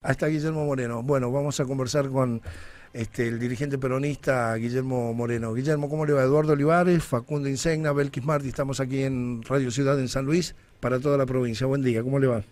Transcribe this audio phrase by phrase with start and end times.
[0.00, 1.02] Hasta Guillermo Moreno.
[1.02, 2.40] Bueno, vamos a conversar con
[2.92, 5.52] este, el dirigente peronista Guillermo Moreno.
[5.52, 6.22] Guillermo, ¿cómo le va?
[6.22, 11.00] Eduardo Olivares, Facundo Insegna, Belkis Martí, estamos aquí en Radio Ciudad en San Luis para
[11.00, 11.66] toda la provincia.
[11.66, 12.42] Buen día, ¿cómo le va?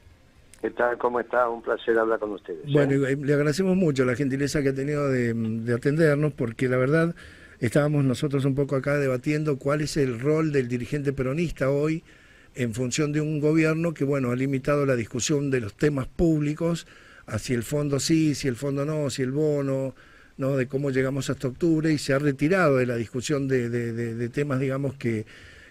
[0.61, 0.99] ¿Qué tal?
[0.99, 1.49] ¿Cómo está?
[1.49, 2.65] Un placer hablar con ustedes.
[2.67, 2.73] ¿eh?
[2.73, 7.15] Bueno, le agradecemos mucho la gentileza que ha tenido de, de atendernos, porque la verdad
[7.61, 12.03] estábamos nosotros un poco acá debatiendo cuál es el rol del dirigente peronista hoy
[12.57, 16.89] en función de un gobierno que, bueno, ha limitado la discusión de los temas públicos
[17.27, 19.95] a si el fondo sí, si el fondo no, si el bono,
[20.37, 20.57] ¿no?
[20.57, 24.61] de cómo llegamos hasta octubre y se ha retirado de la discusión de, de, temas,
[24.61, 25.27] digamos, que,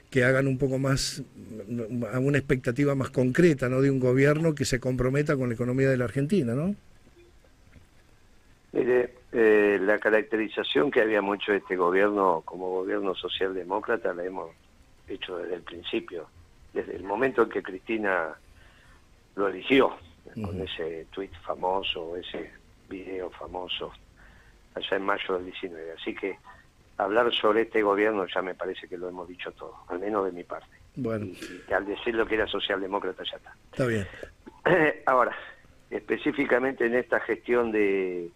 [0.09, 1.23] que hagan un poco más,
[2.11, 3.81] a una expectativa más concreta, ¿no?
[3.81, 6.75] De un gobierno que se comprometa con la economía de la Argentina, ¿no?
[8.73, 14.51] Mire, eh, la caracterización que habíamos hecho este gobierno como gobierno socialdemócrata la hemos
[15.07, 16.27] hecho desde el principio,
[16.73, 18.35] desde el momento en que Cristina
[19.35, 19.95] lo eligió
[20.43, 22.51] con ese tweet famoso, ese
[22.89, 23.91] video famoso,
[24.73, 25.93] allá en mayo del 19.
[25.93, 26.37] Así que
[26.97, 30.31] hablar sobre este gobierno ya me parece que lo hemos dicho todo, al menos de
[30.31, 30.75] mi parte.
[30.95, 31.25] Bueno.
[31.25, 33.55] Y, al decirlo que era socialdemócrata ya está.
[33.71, 34.07] Está bien.
[35.05, 35.35] Ahora,
[35.89, 38.29] específicamente en esta gestión de,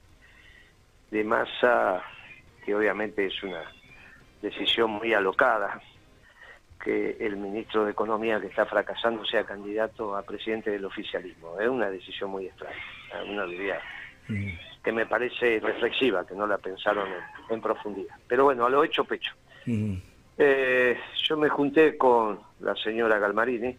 [1.11, 2.01] de masa,
[2.65, 3.63] que obviamente es una
[4.41, 5.81] decisión muy alocada,
[6.79, 11.59] que el ministro de Economía que está fracasando sea candidato a presidente del oficialismo.
[11.59, 12.77] Es una decisión muy extraña,
[13.27, 13.81] una idea
[14.27, 14.49] mm.
[14.83, 17.07] que me parece reflexiva, que no la pensaron
[17.49, 18.15] en, profundidad.
[18.27, 19.33] Pero bueno, a lo hecho pecho.
[19.65, 19.95] Mm.
[20.37, 23.75] Eh, yo me junté con la señora Galmarini,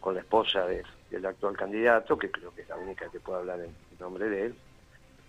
[0.00, 3.60] con la esposa del actual candidato, que creo que es la única que puede hablar
[3.60, 4.54] en nombre de él.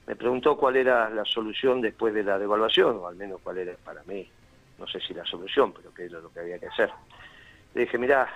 [0.08, 3.74] Me preguntó cuál era la solución después de la devaluación, o al menos cuál era
[3.86, 4.28] para mí
[4.78, 6.90] no sé si la solución, pero que es lo que había que hacer.
[7.74, 8.28] Le dije, mirá,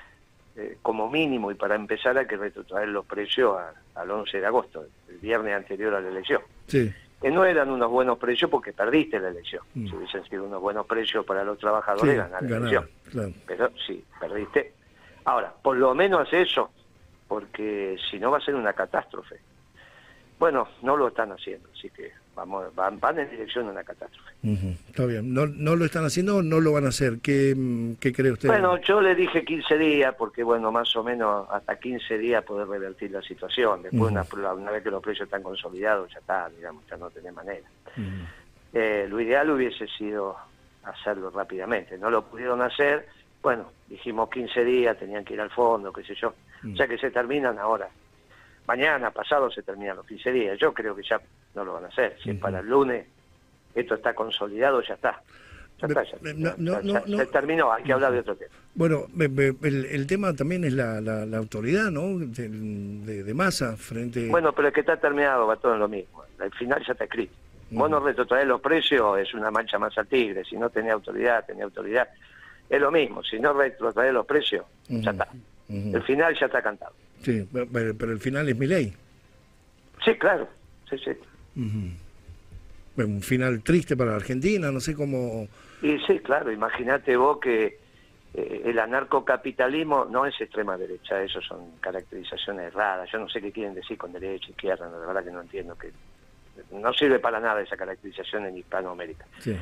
[0.55, 3.55] eh, como mínimo y para empezar hay que retrotraer los precios
[3.95, 6.42] al 11 de agosto, el viernes anterior a la elección.
[6.67, 6.92] Sí.
[7.21, 9.64] Que no eran unos buenos precios porque perdiste la elección.
[9.73, 9.87] Mm.
[9.87, 12.89] Si hubiesen sido unos buenos precios para los trabajadores, sí, ganar la elección.
[13.45, 14.73] Pero sí, perdiste.
[15.26, 16.71] Ahora, por lo menos eso,
[17.27, 19.39] porque si no va a ser una catástrofe.
[20.39, 24.31] Bueno, no lo están haciendo, así que vamos van, van en dirección a una catástrofe.
[24.87, 25.33] Está bien.
[25.33, 27.20] ¿No, ¿No lo están haciendo o no lo van a hacer?
[27.21, 27.55] ¿Qué,
[27.99, 28.48] ¿Qué cree usted?
[28.48, 32.67] Bueno, yo le dije 15 días, porque bueno, más o menos hasta 15 días poder
[32.67, 33.81] revertir la situación.
[33.81, 37.31] Después, una, una, vez que los precios están consolidados, ya está, digamos, ya no tiene
[37.31, 37.67] manera.
[38.73, 40.37] Eh, lo ideal hubiese sido
[40.83, 41.97] hacerlo rápidamente.
[41.97, 43.08] No lo pudieron hacer,
[43.42, 46.33] bueno, dijimos 15 días, tenían que ir al fondo, qué sé yo.
[46.71, 47.89] O sea que se terminan ahora
[48.67, 50.60] mañana, pasado se terminan los 15 días.
[50.60, 51.20] Yo creo que ya
[51.55, 52.17] no lo van a hacer.
[52.22, 53.05] Si es para el lunes,
[53.73, 55.22] esto está consolidado, ya está.
[55.80, 56.17] Ya está, ya,
[57.17, 58.52] se terminó, hay que hablar de otro tema.
[58.73, 62.17] Bueno, el, tema también es la, la, autoridad, ¿no?
[62.17, 62.50] De,
[63.23, 64.27] de, masa frente...
[64.27, 66.23] Bueno, pero es que está terminado, va todo en lo mismo.
[66.39, 67.33] Al final ya está escrito.
[67.70, 70.44] Vos no retrotraer los precios, es una mancha más al tigre.
[70.45, 72.08] Si no tenía autoridad, tenía autoridad.
[72.67, 75.27] Es lo mismo, si no retrotraer los precios, ya está.
[75.70, 76.94] El final ya está cantado.
[77.22, 78.94] Sí, pero, el final es mi ley.
[80.04, 80.48] Sí, claro.
[80.89, 81.11] Sí, sí.
[82.95, 85.48] Un final triste para la Argentina, no sé cómo...
[85.82, 87.80] Y sí, claro, imagínate vos que
[88.33, 93.52] eh, el anarcocapitalismo no es extrema derecha, eso son caracterizaciones raras, yo no sé qué
[93.52, 95.92] quieren decir con derecha, izquierda, la verdad que no entiendo, que
[96.72, 99.26] no sirve para nada esa caracterización en Hispanoamérica.
[99.39, 99.56] Sí.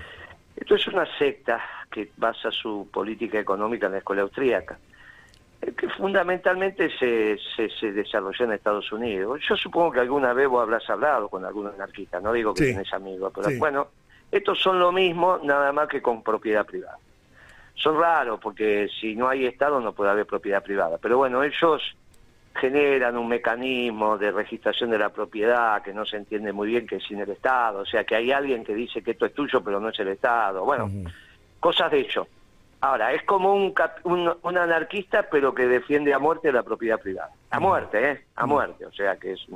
[0.56, 1.62] Esto es una secta
[1.92, 4.80] que basa su política económica en la escuela austríaca
[5.74, 7.38] que fundamentalmente se,
[7.80, 9.42] se, desarrolló en Estados Unidos.
[9.48, 12.94] Yo supongo que alguna vez vos habrás hablado con algún anarquista, no digo que tenés
[12.94, 13.88] amigos, pero bueno,
[14.32, 16.98] estos son lo mismo, nada más que con propiedad privada.
[17.74, 21.96] Son raros porque si no hay Estado no puede haber propiedad privada, pero bueno, ellos
[22.56, 26.98] generan un mecanismo de registración de la propiedad que no se entiende muy bien que
[26.98, 29.62] es sin el Estado, o sea que hay alguien que dice que esto es tuyo
[29.62, 30.90] pero no es el Estado, bueno,
[31.60, 32.28] cosas de hecho.
[32.82, 33.74] Ahora, es como un,
[34.04, 37.32] un, anarquista, pero que defiende a muerte la propiedad privada.
[37.50, 38.26] A muerte, ¿eh?
[38.36, 38.86] A muerte.
[38.86, 39.48] O sea que es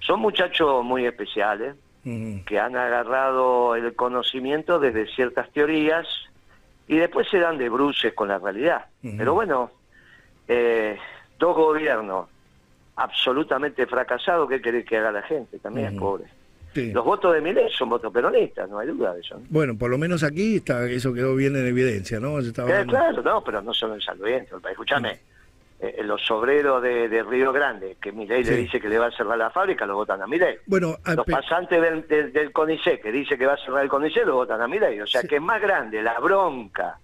[0.00, 1.74] son muchachos muy especiales
[2.04, 6.06] que han agarrado el conocimiento desde ciertas teorías
[6.86, 8.86] y después se dan de bruces con la realidad.
[9.02, 9.72] Pero bueno,
[10.46, 10.96] eh,
[11.36, 12.28] dos gobiernos
[12.94, 15.58] absolutamente fracasados, ¿qué querés que haga la gente?
[15.58, 16.26] También, pobre.
[16.76, 19.40] Los votos de Milei son votos peronistas, no hay duda de eso.
[19.48, 22.38] Bueno, por lo menos aquí está eso quedó bien en evidencia, ¿no?
[22.40, 22.52] Eh,
[22.86, 25.18] claro, no, pero no solo en San Luis, escúchame,
[25.78, 29.36] eh, los obreros de, Río Grande, que Milei le dice que le va a cerrar
[29.36, 30.58] la fábrica, lo votan a Milei.
[30.66, 34.36] Bueno, los pasantes del, del, CONICET, que dice que va a cerrar el CONICET, lo
[34.36, 35.00] votan a Milei.
[35.00, 36.98] O sea que es más grande la bronca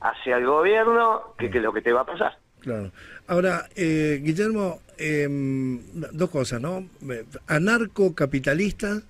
[0.00, 2.36] hacia el gobierno que, que lo que te va a pasar.
[2.62, 2.90] Claro.
[3.26, 5.80] Ahora, eh, Guillermo, em,
[6.12, 6.86] dos cosas, ¿no?
[7.48, 9.02] Anarcocapitalista,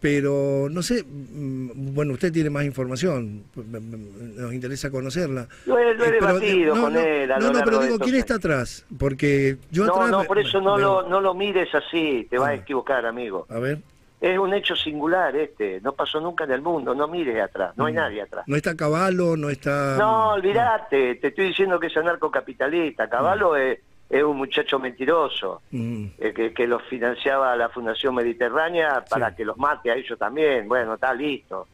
[0.00, 5.46] pero no sé, mm, bueno, usted tiene más información, nos interesa conocerla.
[5.66, 7.30] Lo he, lo he Eh, debatido no, con no, él.
[7.30, 8.84] a No, no, pero digo, ¿quién está atrás?
[8.98, 10.10] Porque yo No, atrás...
[10.10, 12.54] no, por eso no lo, no lo mires así, te vas a Ah.
[12.56, 13.46] equivocar, amigo.
[13.48, 13.78] A ver,
[14.22, 17.86] Es un hecho singular este, no pasó nunca en el mundo, no mires atrás, no
[17.86, 17.96] hay Mm.
[17.96, 18.44] nadie atrás.
[18.46, 19.96] no está Caballo, no está...
[19.98, 23.08] No, olvídate, te estoy diciendo que es anarcocapitalista.
[23.08, 29.04] Caballo es, es un muchacho mentiroso Mm, eh, que, que los financiaba la Fundación Mediterránea
[29.10, 29.36] para Sí.
[29.38, 30.68] que los mate a ellos también.
[30.68, 31.66] Bueno, está listo.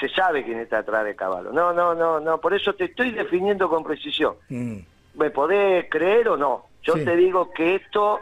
[0.00, 1.52] Se sabe quién está atrás de Caballo.
[1.52, 4.34] No, no, no, no, por eso te estoy definiendo con precisión.
[4.48, 4.76] mm,
[5.16, 6.64] ¿Me podés creer o no?
[6.82, 7.04] Yo Sí.
[7.04, 8.18] te digo que esto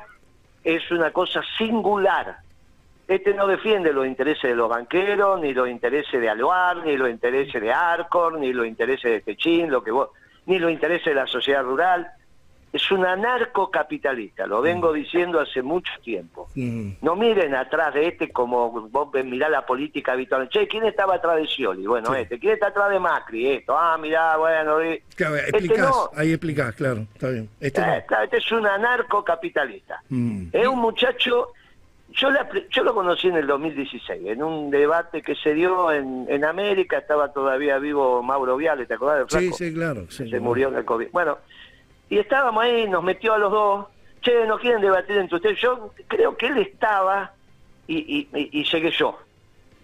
[0.65, 2.39] es una cosa singular.
[3.11, 7.11] Este no defiende los intereses de los banqueros, ni los intereses de Aluar, ni los
[7.11, 10.11] intereses de Arcor, ni los intereses de Techín, lo que vos,
[10.47, 12.07] ni los intereses de la sociedad rural.
[12.73, 16.49] Es un anarcocapitalista, lo vengo diciendo hace mucho tiempo.
[16.55, 20.49] No miren atrás de este como vos mirá la política habitual.
[20.49, 21.85] Che, ¿quién estaba atrás de Scioli?
[21.85, 22.21] Bueno, Sí.
[22.21, 22.39] este.
[22.39, 23.49] ¿Quién está atrás de Macri?
[23.55, 23.77] Esto.
[23.77, 24.77] Ah, mirá, bueno.
[25.17, 26.11] Claro, Este explicás, no.
[26.15, 27.49] ahí explicás, claro, está bien.
[27.59, 27.93] Este no.
[27.93, 30.01] Eh, claro, este es un anarcocapitalista.
[30.09, 30.45] Mm.
[30.53, 31.49] Es un muchacho,
[32.13, 36.27] yo, la yo lo conocí en el 2016, en un debate que se dio en,
[36.29, 39.57] en América, estaba todavía vivo Mauro Viale, ¿te acordás del Sí, flaco?
[39.57, 40.07] sí, claro.
[40.11, 40.29] sí.
[40.31, 41.09] se murió del COVID.
[41.13, 41.39] Bueno,
[42.09, 43.87] y estábamos ahí, nos metió a los dos,
[44.23, 45.59] che, ¿no quieren debatir entre ustedes?
[45.61, 47.33] Yo creo que él estaba,
[47.87, 49.19] y, y, y- y llegué yo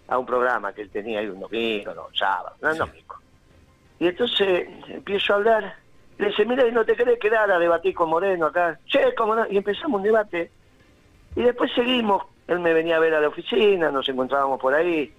[0.08, 2.78] a un programa que él tenía ahí un domingo, no, sábado, no, Sí.
[2.78, 3.14] domingo.
[3.98, 5.76] Y entonces empiezo a hablar,
[6.18, 8.78] le dice, mira, ¿y no te querés quedar a debatir con Moreno acá?
[8.86, 9.46] Che, ¿cómo no?
[9.50, 10.50] Y empezamos un debate,
[11.36, 15.12] y después seguimos, él me venía a ver a la oficina, nos encontrábamos por ahí,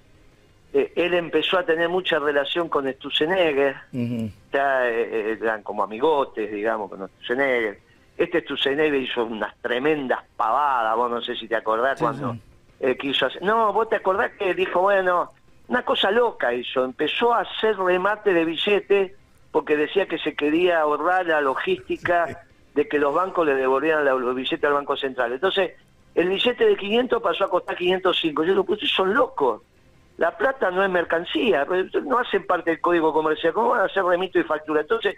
[0.73, 4.29] Eh, él empezó a tener mucha relación con Stussenegger, Ujú.
[4.51, 7.79] ya eh, eh, eran como amigotes, digamos, con Stussenegger.
[8.17, 12.41] Este Stussenegger hizo unas tremendas pavadas, vos no sé si te acordás Sí, cuando sí.
[12.81, 13.41] eh, quiso hacer...
[13.43, 15.31] No, vos te acordás que dijo, bueno,
[15.69, 19.13] una cosa loca hizo, empezó a hacer remate de billetes
[19.51, 22.43] porque decía que se quería ahorrar la logística
[22.75, 25.31] de que los bancos le devolvieran los billetes al Banco Central.
[25.31, 25.71] Entonces,
[26.17, 28.43] el billete de 500 pasó a costar 505.
[28.43, 29.61] Yo digo, pues ustedes son locos.
[30.17, 33.53] La plata no es mercancía, pues, no hacen parte del código comercial.
[33.53, 34.81] ¿Cómo van a hacer remito y factura?
[34.81, 35.15] Entonces,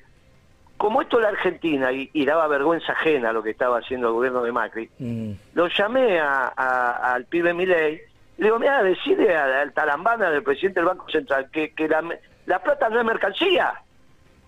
[0.78, 4.14] como esto es la Argentina y, y daba vergüenza ajena lo que estaba haciendo el
[4.14, 5.32] gobierno de Macri, Mm.
[5.54, 8.02] lo llamé a- a- al pibe Milei,
[8.38, 12.04] le digo, mira, decide al, al talambana del presidente del Banco Central que, que la,
[12.46, 13.74] la plata no es mercancía.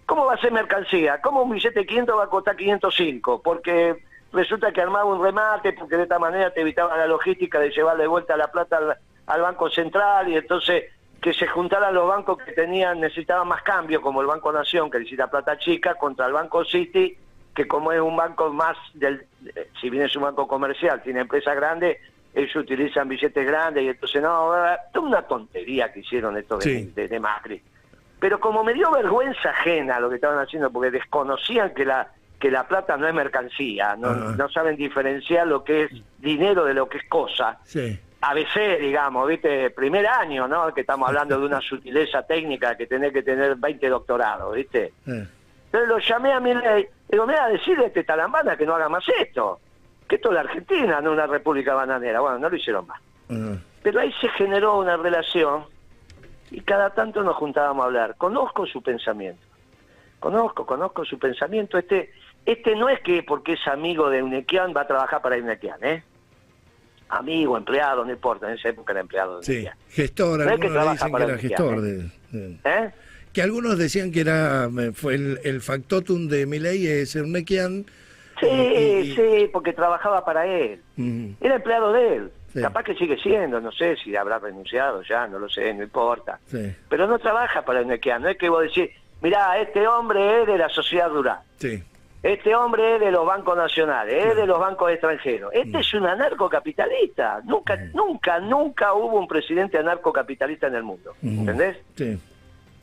[0.05, 1.21] ¿Cómo va a ser mercancía?
[1.21, 3.41] ¿Cómo un billete de 500 va a costar 505?
[3.41, 7.69] Porque resulta que armaba un remate, porque de esta manera te evitaba la logística de
[7.71, 8.97] llevar de vuelta la plata al,
[9.27, 10.85] al Banco Central y entonces
[11.21, 14.97] que se juntaran los bancos que tenían necesitaban más cambio, como el Banco Nación, que
[14.99, 17.15] necesita plata chica, contra el Banco City,
[17.53, 19.25] que como es un banco más del,
[19.55, 21.97] eh, si bien es un banco comercial, tiene empresas grandes,
[22.33, 26.91] ellos utilizan billetes grandes y entonces no, es una tontería que hicieron esto de, Sí.
[26.95, 27.61] de- de Macri.
[28.19, 32.07] Pero como me dio vergüenza ajena lo que estaban haciendo, porque desconocían que la
[32.41, 34.35] que la plata no es mercancía, no, Ajá.
[34.37, 37.59] no saben diferenciar lo que es dinero de lo que es cosa.
[37.63, 37.97] Sí.
[38.19, 39.69] ABC, digamos, ¿viste?
[39.69, 40.73] Primer año, ¿no?
[40.73, 44.93] Que estamos hablando de una sutileza técnica que tenés que tener 20 doctorados, ¿viste?
[45.05, 48.89] Entonces lo llamé a mi ley, digo, mira, decirle a este talambana que no haga
[48.89, 49.59] más esto,
[50.07, 52.19] que esto es la Argentina, no una república bananera.
[52.19, 52.99] Bueno, no lo hicieron más.
[53.29, 55.63] Ah, Pero ahí se generó una relación
[56.49, 58.15] y cada tanto nos juntábamos a hablar.
[58.17, 59.41] Conozco su pensamiento.
[60.19, 61.79] Conozco, conozco su pensamiento.
[61.79, 62.11] Este
[62.45, 66.03] este no es que porque es amigo de Unequian va a trabajar para Unequian, ¿eh?
[67.09, 68.47] Amigo, empleado, no importa.
[68.49, 69.77] En esa época era empleado de sí, Unequian.
[69.89, 71.75] gestor, No es que algunos le dicen que era gestor.
[71.75, 72.91] Cristiano, De, de- ¿Eh?
[73.33, 77.31] que algunos decían que era eh, fue el, el factotum de Milei es ser un
[77.33, 77.85] Nequian.
[78.39, 80.81] Sí, y- y- sí, porque trabajaba para él.
[81.41, 82.31] Era empleado de él.
[82.53, 82.61] Sí.
[82.61, 86.39] Capaz que sigue siendo, no sé si habrá renunciado ya, no lo sé, no importa.
[86.47, 88.21] sí, Pero no trabaja para Unequian.
[88.21, 88.89] No es que vos decís,
[89.21, 91.39] mirá, este hombre es de la sociedad rural.
[91.57, 91.81] sí.
[92.23, 95.51] Este hombre es de los bancos nacionales, es de los bancos extranjeros.
[95.53, 97.41] Este es un anarcocapitalista.
[97.45, 101.13] Nunca, nunca, nunca hubo un presidente anarcocapitalista en el mundo.
[101.21, 101.39] Mm.
[101.39, 101.77] ¿Entendés?
[101.95, 102.19] Sí.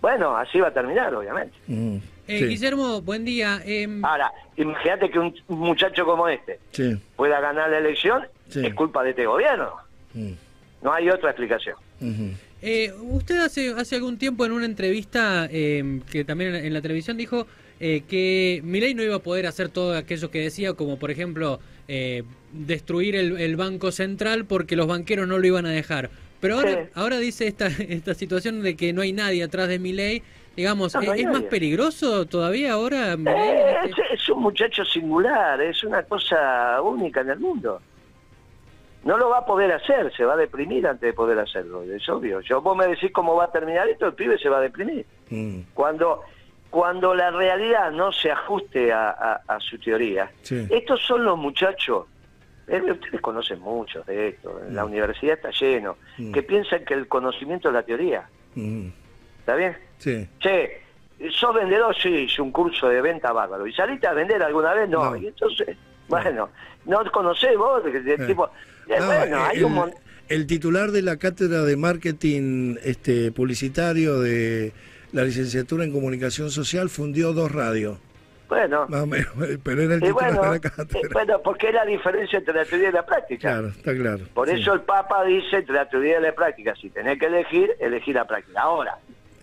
[0.01, 1.55] Bueno, así va a terminar, obviamente.
[1.69, 1.97] mm,
[2.29, 3.61] Eh, sí, Guillermo, buen día.
[3.65, 8.67] Em, Ahora, imagínate que un muchacho como este sí, pueda ganar la elección, Sí.
[8.67, 9.73] es culpa de este gobierno.
[10.15, 10.33] mm,
[10.83, 11.77] No hay otra explicación.
[12.63, 17.17] eh, usted hace, hace algún tiempo en una entrevista em, que también en la televisión
[17.17, 17.47] dijo
[17.81, 21.61] eh, que Milei no iba a poder hacer todo aquello que decía, como por ejemplo
[21.89, 26.11] eh, destruir el, el Banco Central porque los banqueros no lo iban a dejar.
[26.41, 26.91] Pero ahora, Sí.
[26.95, 30.23] ahora dice esta, esta situación de que no hay nadie atrás de Milei,
[30.57, 33.13] Digamos, No, no hay ¿es más peligroso todavía ahora?
[33.13, 34.03] Eh, es, este?
[34.15, 37.81] es un muchacho singular, es una cosa única en el mundo.
[39.05, 42.09] No lo va a poder hacer, se va a deprimir antes de poder hacerlo, es
[42.09, 42.41] obvio.
[42.41, 45.07] Yo vos me decís cómo va a terminar esto, el pibe se va a deprimir.
[45.31, 46.23] Mm, Cuando
[46.71, 50.31] cuando la realidad no se ajuste a, a- a su teoría.
[50.43, 50.67] Sí.
[50.71, 52.07] Estos son los muchachos,
[52.67, 54.89] eh, ustedes conocen muchos de esto, la Mm.
[54.89, 56.33] universidad está lleno, Mm.
[56.33, 58.29] que piensan que el conocimiento es la teoría.
[58.55, 58.89] mm,
[59.41, 59.77] ¿Está bien?
[59.99, 60.29] sí.
[60.41, 60.83] Che,
[61.31, 61.95] ¿sos vendedor?
[61.97, 63.67] Sí, hice un curso de venta bárbaro.
[63.67, 64.89] ¿Y saliste a vender alguna vez?
[64.89, 65.11] No.
[65.11, 65.17] No.
[65.17, 65.77] Y entonces,
[66.09, 66.49] bueno,
[66.85, 67.83] ¿no conocés vos?
[67.85, 68.27] De- Eh.
[68.27, 68.47] tipo,
[68.89, 69.95] eh, No, bueno, eh, hay el, un mon-
[70.29, 74.73] el titular de la cátedra de marketing este, publicitario de
[75.13, 77.99] la licenciatura en comunicación social fundió dos radios,
[78.49, 79.29] Bueno, más o menos,
[79.63, 81.09] pero era el y bueno, de la eh, cátedra.
[81.13, 83.49] bueno, porque es la diferencia entre la teoría y la práctica.
[83.49, 84.25] Claro, está claro.
[84.35, 84.55] Por sí.
[84.61, 88.15] eso el Papa dice entre la teoría y la práctica, si tenés que elegir, elegir
[88.15, 88.61] la práctica.
[88.61, 88.99] Ahora,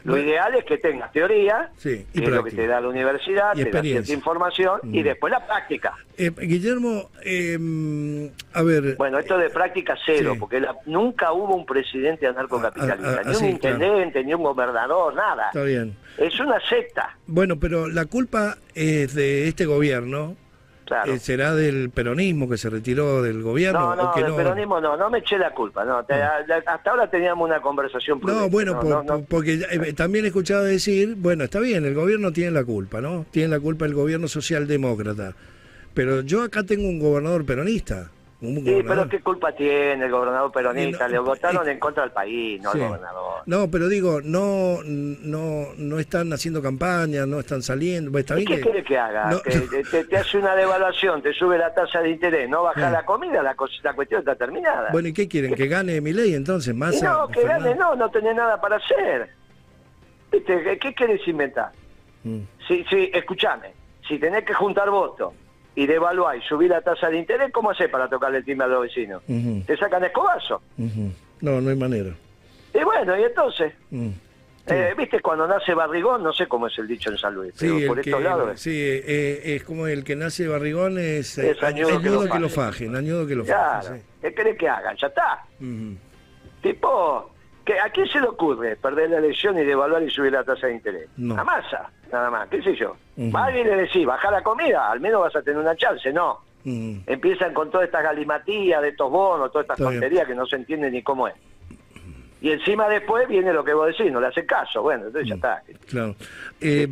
[0.05, 2.88] lo ideal es que tengas teoría, Sí, y que es lo que te da la
[2.88, 5.03] universidad, Y te da cierta información, y Mm.
[5.03, 5.93] después la práctica.
[6.17, 10.39] Eh, Guillermo, eh, a ver, Bueno, esto de práctica cero, Sí.
[10.39, 14.43] porque la- nunca hubo un presidente anarcocapitalista, Ah, ah, ah, ni un intendente, ni un
[14.43, 15.47] gobernador, nada.
[15.47, 15.95] está bien.
[16.17, 20.35] Es una secta, Bueno, pero la culpa es de este gobierno,
[20.85, 21.11] claro.
[21.13, 24.37] eh, será del peronismo que se retiró del gobierno no, no, o que del no.
[24.37, 26.03] peronismo no, no me eché la culpa, no.
[26.05, 29.07] te- hasta ahora teníamos una conversación No, prudente, bueno, no, por- no, no.
[29.19, 33.01] por- porque eh, también he escuchado decir, bueno, está bien, el gobierno tiene la culpa,
[33.01, 33.25] ¿no?
[33.31, 35.33] Tiene la culpa el gobierno socialdemócrata.
[35.93, 38.11] Pero yo acá tengo un gobernador peronista.
[38.45, 41.07] Sí, pero ¿qué culpa tiene el gobernador peronista?
[41.07, 42.81] No- Le votaron en contra del país, no Sí.
[42.81, 43.41] al gobernador.
[43.45, 48.11] No, pero digo, no, no, no están haciendo campaña, no están saliendo.
[48.11, 49.29] Pues, está ¿Y bien qué que- quiere que haga?
[49.31, 52.63] No, Que te, te- te hace una devaluación, te sube la tasa de interés, no
[52.63, 54.89] baja la comida, la, la cuestión está terminada.
[54.91, 55.53] Bueno, ¿y qué quieren?
[55.55, 56.73] ¿Que gane mi ley entonces?
[56.75, 57.63] Massa, no, que Fernández?
[57.63, 59.29] gane, no, no tenés nada para hacer.
[60.31, 60.77] ¿Viste?
[60.79, 61.71] ¿Qué, querés inventar?
[62.23, 63.73] Mm, Si, si, escúchame,
[64.07, 65.33] si tenés que juntar votos
[65.75, 68.70] y devaluar y subir la tasa de interés, ¿cómo hacés para tocarle el timbre a
[68.70, 69.22] los vecinos?
[69.65, 70.62] Te sacan escobazo.
[71.41, 72.12] No, no hay manera.
[72.74, 74.10] Y bueno, y entonces, Mm.
[74.67, 74.74] Sí.
[74.74, 75.20] eh, ¿viste?
[75.22, 78.01] Cuando nace barrigón, no sé cómo es el dicho en San Luis, Sí, pero por
[78.01, 78.60] que, estos lados...
[78.60, 82.39] sí eh, es como el que nace barrigón, es, eh, Es añudo que lo que
[82.39, 82.72] lo faje.
[82.88, 84.03] fajen, añudo que lo Claro, fajen.
[84.24, 84.98] ¿qué querés que hagan?
[84.98, 85.44] Ya está.
[85.60, 85.98] sí.
[86.63, 87.29] Tipo,
[87.65, 90.67] ¿que ¿a quién se le ocurre perder la elección y devaluar y subir la tasa
[90.67, 91.10] de interés?
[91.17, 91.38] No.
[91.38, 92.95] A masa, nada más, qué sé yo.
[93.17, 93.31] Ujú.
[93.36, 96.39] Va alguien le decís, baja la comida, al menos vas a tener una chance, no.
[96.67, 100.01] Empiezan con todas estas galimatías de estos bonos, todas estas Está bien.
[100.01, 101.36] tonterías que no se entiende ni cómo es.
[102.41, 105.29] Y encima después viene lo que vos decís, no le hace caso, bueno, entonces Mm.
[105.29, 105.63] ya está.
[105.88, 106.15] Claro.
[106.62, 106.88] Eh,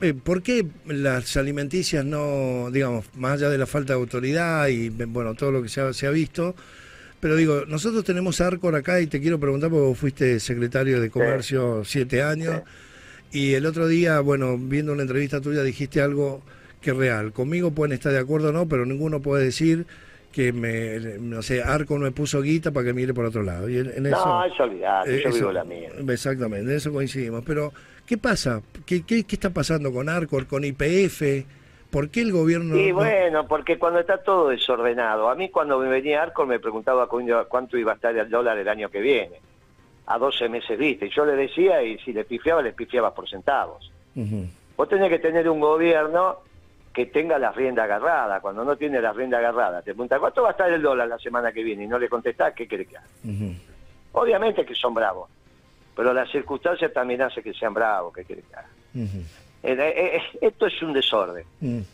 [0.00, 4.88] eh, ¿Por qué las alimenticias no, digamos, más allá de la falta de autoridad y
[4.88, 6.54] bueno, todo lo que se ha, se ha visto,
[7.20, 11.10] pero digo, nosotros tenemos Arcor acá y te quiero preguntar porque vos fuiste secretario de
[11.10, 12.62] Comercio siete años
[13.32, 16.42] y el otro día, bueno, viendo una entrevista tuya dijiste algo
[16.80, 17.32] que es real.
[17.32, 19.86] Conmigo pueden estar de acuerdo o no, pero ninguno puede decir
[20.32, 23.68] que me, no sé, Arcor me puso guita para que mire por otro lado.
[23.68, 25.90] Y en, en eso, no, eso olvidate, eh, yo eso- vivo la mía.
[26.08, 27.42] Exactamente, en eso coincidimos.
[27.44, 27.72] Pero,
[28.06, 28.62] ¿qué pasa?
[28.86, 31.44] ¿Qué, qué, qué está pasando con Arcor, con IPF?
[31.90, 32.76] ¿Por qué el gobierno.?
[32.76, 36.60] Y no- bueno, porque cuando está todo desordenado, a mí cuando me venía Arcor me
[36.60, 39.40] preguntaba cu- cuánto iba a estar el dólar el año que viene,
[40.06, 43.28] a 12 meses viste, y yo le decía, y si le pifiaba, le pifiaba por
[43.28, 43.90] centavos.
[44.14, 46.38] Ujú, Vos tenés que tener un gobierno
[46.92, 50.48] que tenga la rienda agarrada, cuando no tiene la rienda agarrada, te pregunta, ¿cuánto va
[50.48, 51.84] a estar el dólar la semana que viene?
[51.84, 53.06] Y no le contestás, ¿qué querés que haga?
[54.12, 55.28] Obviamente que son bravos,
[55.94, 58.68] pero las circunstancias también hacen que sean bravos, ¿qué querés que haga?
[59.62, 61.44] Esto es un desorden.
[61.60, 61.84] ujú.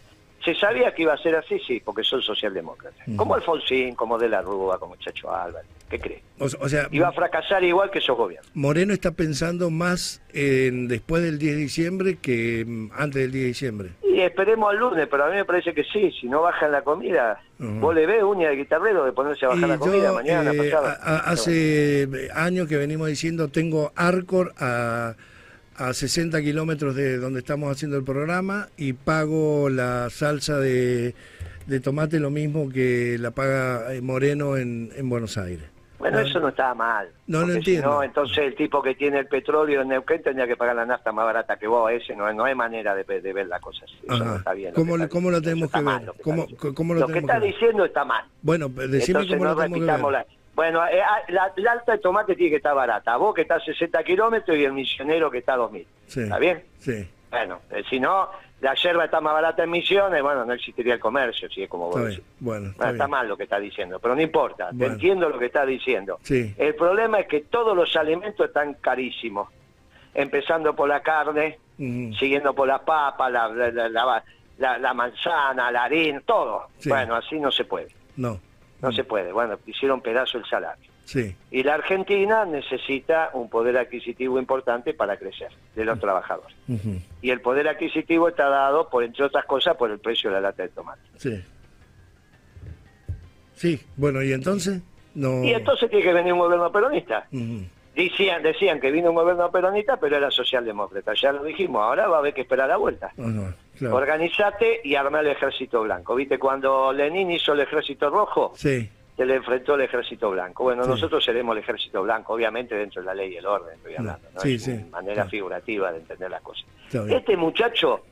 [0.45, 1.59] ¿Se sabía que iba a ser así?
[1.67, 3.01] Sí, porque son socialdemócratas.
[3.09, 3.17] Mm.
[3.17, 5.69] Como Alfonsín, como De la Rúa, como Chacho Álvarez.
[5.91, 6.23] ¿Qué crees?
[6.39, 8.49] O, o sea, Iba a fracasar igual que esos gobiernos.
[8.55, 13.43] Moreno está pensando más en después del 10 de diciembre que mm, antes del 10
[13.43, 13.89] de diciembre.
[14.05, 16.13] Y esperemos al lunes, pero a mí me parece que sí.
[16.21, 17.81] Si no bajan la comida, Ujú.
[17.81, 20.53] vos le ves uña de guitarrero de ponerse a bajar Y la comida yo, mañana,
[20.53, 20.87] eh, pasado.
[21.25, 25.17] hace años que venimos diciendo, tengo Arcor a,
[25.79, 31.15] a 60 kilómetros de donde estamos haciendo el programa y pago la salsa de,
[31.67, 35.65] de tomate lo mismo que la paga eh, Moreno en, en Buenos Aires.
[35.99, 37.09] Bueno, no, eso no estaba mal.
[37.27, 37.89] No lo si entiendo.
[37.91, 41.11] no, entonces el tipo que tiene el petróleo en Neuquén tendría que pagar la nafta
[41.11, 41.91] más barata que vos.
[41.91, 43.95] Ese no, no hay manera de, de ver la cosa así.
[44.05, 44.73] Eso no está bien.
[44.73, 46.07] lo ¿Cómo está cómo lo tenemos está que mal ver?
[46.09, 46.75] lo que ¿Cómo- está diciendo.
[46.75, 48.25] cómo lo Lo que tenemos está diciendo está mal.
[48.43, 50.21] Bueno, decime Entonces cómo no lo tenemos que repitamos ver.
[50.21, 50.27] la...
[50.57, 53.17] Bueno, eh, ah, la, la alta de tomate tiene que estar barata.
[53.19, 55.87] Vos que está a 60 kilómetros y el misionero que está a 2.000.
[56.07, 56.21] Sí.
[56.23, 56.65] ¿Está bien?
[56.79, 58.31] Sí, Bueno, eh, si no,
[58.63, 61.89] la yerba está más barata en Misiones, bueno, no existiría el comercio, si es como
[61.91, 62.25] vos está decís.
[62.25, 62.37] bien.
[62.41, 63.11] Bueno, está Bueno, está bien.
[63.11, 66.19] mal lo que está diciendo, pero no importa, te entiendo lo que está diciendo.
[66.23, 66.55] Sí.
[66.57, 69.49] El problema es que todos los alimentos están carísimos.
[70.15, 74.25] empezando por la carne, siguiendo por la papa, la, la, la, la-
[74.57, 76.69] la- la manzana, la harina, todo.
[76.79, 76.89] Sí.
[76.89, 78.41] Bueno, así no se puede, No.
[78.83, 79.33] No se puede.
[79.33, 80.91] Bueno, hicieron pedazo el salario.
[81.05, 81.37] Sí.
[81.53, 86.57] Y la Argentina necesita un poder adquisitivo importante para crecer de los trabajadores.
[86.69, 87.01] Ujú.
[87.23, 90.41] Y el poder adquisitivo está dado, por entre otras cosas, por el precio de la
[90.41, 91.03] lata de tomate.
[91.17, 91.45] Sí.
[93.55, 94.83] Sí, bueno, ¿y entonces?
[95.15, 95.45] No.
[95.45, 97.27] Y entonces tiene que venir un gobierno peronista.
[97.95, 101.15] Decían, decían que vino un gobierno peronista, pero era socialdemócrata.
[101.15, 103.13] Ya lo dijimos, ahora va a haber que esperar la vuelta.
[103.17, 103.97] No, claro.
[103.97, 106.15] Organizate y armá el ejército blanco.
[106.15, 106.39] ¿Viste?
[106.39, 110.65] Cuando Lenin hizo el ejército rojo, Sí, se le enfrentó el ejército blanco.
[110.65, 110.91] Bueno, Sí.
[110.91, 114.29] nosotros seremos el ejército blanco, obviamente dentro de la ley y el orden, estoy hablando.
[114.35, 114.41] ¿no?
[114.41, 115.31] Sí, es sí, una manera claro.
[115.31, 116.67] figurativa de entender las cosas.
[117.09, 118.03] Este muchacho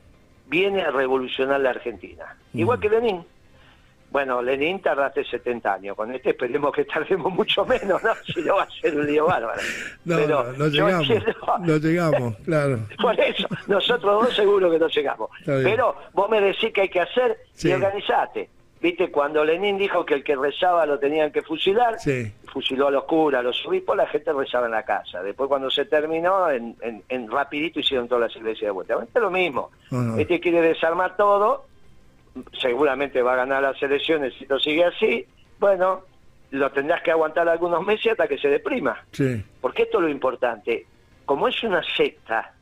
[0.47, 3.23] viene a revolucionar la Argentina, igual que Lenin.
[4.15, 8.13] Bueno, Lenin tardaste 70 años, con este esperemos que tardemos mucho menos, ¿no?
[8.33, 9.59] Si no va a ser un lío bárbaro.
[10.05, 11.09] no, Pero no, llegamos.
[11.09, 12.79] entiendo- No llegamos, claro.
[13.01, 15.29] por eso, nosotros dos seguro que no llegamos.
[15.45, 17.67] Pero vos me decís que hay que hacer Sí.
[17.67, 18.49] y organizate.
[18.79, 22.31] Viste, cuando Lenin dijo que el que rezaba lo tenían que fusilar, Sí.
[22.53, 25.21] fusiló a los curas, a los obispos, la gente rezaba en la casa.
[25.23, 28.95] Después cuando se terminó, en, en- en rapidito hicieron todas las iglesias de vuelta.
[28.95, 29.71] Bueno, es lo mismo.
[30.17, 31.65] Este quiere desarmar todo,
[32.59, 35.25] seguramente va a ganar las elecciones si esto sigue así.
[35.59, 36.01] Bueno,
[36.51, 39.03] lo tendrás que aguantar algunos meses hasta que se deprima.
[39.11, 39.43] Sí.
[39.61, 40.85] Porque esto es lo importante.
[41.25, 42.53] Como es una secta,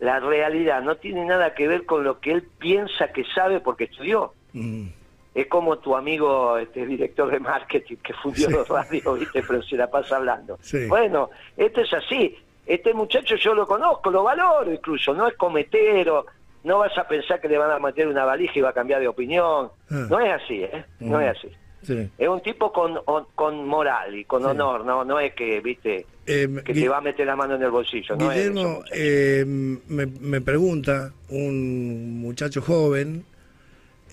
[0.00, 3.84] la realidad no tiene nada que ver con lo que él piensa que sabe porque
[3.84, 4.32] estudió.
[4.54, 4.88] Ujú.
[5.34, 8.52] Es como tu amigo, este director de marketing que fundió Sí.
[8.52, 9.42] los radios, ¿viste?
[9.46, 10.58] Pero se la pasa hablando.
[10.60, 10.86] Sí.
[10.88, 12.36] Bueno, esto es así.
[12.66, 16.26] Este muchacho yo lo conozco, lo valoro incluso, no es cometero,
[16.64, 19.00] no vas a pensar que le van a meter una valija y va a cambiar
[19.00, 19.70] de opinión.
[19.90, 20.06] Ah.
[20.10, 20.84] No es así, ¿eh?
[21.00, 21.22] No Mm.
[21.22, 21.48] es así.
[21.82, 22.10] Sí.
[22.18, 24.48] Es un tipo con, on- con moral y con Sí.
[24.48, 27.62] honor, no no es que, viste, Eh, que te va a meter la mano en
[27.62, 28.16] el bolsillo.
[28.16, 28.92] No es eso, Guillermo, muchacho.
[28.94, 33.24] eh, me, me pregunta un muchacho joven,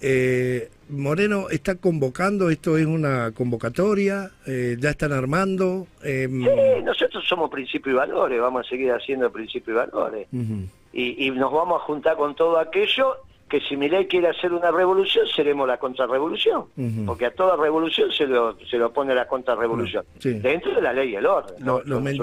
[0.01, 5.87] eh, Moreno está convocando, esto es una convocatoria, Eh, ya están armando.
[6.03, 10.27] eh, Sí, nosotros somos principios y valores, vamos a seguir haciendo principios y valores.
[10.31, 13.17] ujú, Y, y nos vamos a juntar con todo aquello
[13.49, 16.61] que si Milei quiere hacer una revolución, seremos la contrarrevolución.
[16.75, 17.05] Ujú.
[17.05, 20.03] Porque a toda revolución se lo, se lo pone la contrarrevolución.
[20.19, 20.33] Sí.
[20.39, 21.55] Dentro de la ley y el orden.
[21.59, 21.81] lo- ¿no?
[21.85, 22.17] los, men-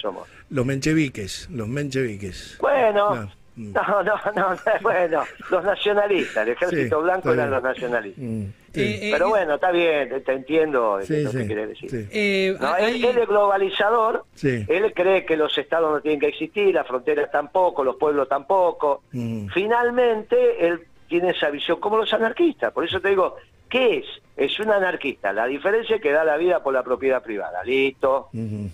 [0.00, 0.26] somos.
[0.48, 2.56] los mencheviques, los mencheviques.
[2.62, 3.28] Bueno.
[3.60, 3.72] Mm.
[3.74, 8.24] no, no, no, bueno, los nacionalistas, el ejército Sí, blanco eran los nacionalistas.
[8.24, 8.80] Mm, sí.
[8.80, 11.90] Eh, eh, Pero bueno, está bien, te, te entiendo Sí, lo que sí, querés decir.
[11.90, 12.08] sí.
[12.10, 14.64] eh, No, hay- él, él es globalizador, Sí.
[14.66, 19.02] él cree que los estados no tienen que existir, las fronteras tampoco, los pueblos tampoco.
[19.12, 19.48] Mm.
[19.48, 22.72] Finalmente, él tiene esa visión como los anarquistas.
[22.72, 23.36] Por eso te digo,
[23.68, 24.06] ¿qué es?
[24.36, 25.32] Es un anarquista.
[25.32, 27.62] La diferencia es que da la vida por la propiedad privada.
[27.64, 28.28] Listo.
[28.32, 28.68] Eh,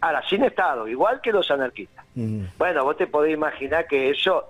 [0.00, 2.04] Ahora, sin Estado, igual que los anarquistas.
[2.58, 4.46] Bueno, vos te podés imaginar que eso,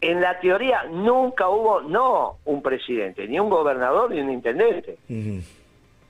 [0.00, 4.96] en la teoría, nunca hubo, no un presidente, ni un gobernador, ni un intendente.
[5.08, 5.42] Ujú.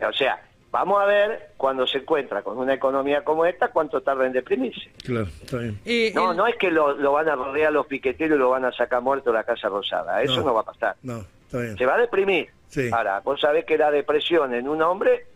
[0.09, 4.27] O sea, vamos a ver cuando se encuentra con una economía como esta, cuánto tarda
[4.27, 4.91] en deprimirse.
[5.05, 5.79] Claro, está bien.
[5.85, 8.51] eh, No, el- no es que lo, lo van a rodear los piqueteros y lo
[8.51, 10.23] van a sacar muerto de la Casa Rosada.
[10.23, 10.47] Eso No.
[10.47, 10.97] no, va a pasar.
[11.03, 11.77] No, está bien.
[11.77, 12.49] Se va a deprimir.
[12.69, 12.89] Sí.
[12.93, 15.27] Ahora, vos sabés que la depresión en un hombre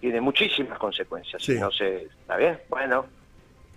[0.00, 1.42] tiene muchísimas consecuencias.
[1.42, 1.58] Sí.
[1.58, 2.58] No sé, ¿está bien?
[2.68, 3.06] Bueno.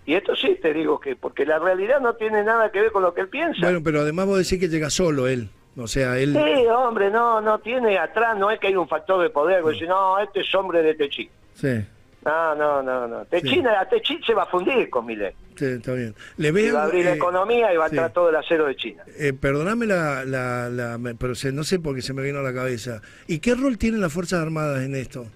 [0.06, 3.02] Y esto sí te digo que, porque la realidad no tiene nada que ver con
[3.02, 3.60] lo que él piensa.
[3.62, 5.48] Bueno, pero además vos decís que llega solo él.
[5.78, 6.32] O sea, él...
[6.34, 9.72] Sí, hombre, no, no tiene atrás, no es que hay un factor de poder, vos
[9.72, 11.28] decís, no, este es hombre de Techín.
[11.54, 11.84] Sí,
[12.24, 13.24] No, no, no, no.
[13.24, 15.32] Techín, a Techín se va a fundir con Milei.
[15.56, 16.14] sí, está bien.
[16.36, 16.74] Le Y veo...
[16.74, 17.94] va a abrir la eh, economía y va a sí.
[17.96, 19.02] entrar todo el acero de China.
[19.18, 22.42] Eh, perdóname la, la, la- pero se- no sé por qué se me vino a
[22.42, 23.00] la cabeza.
[23.26, 25.26] ¿Y qué rol tienen las Fuerzas Armadas en esto?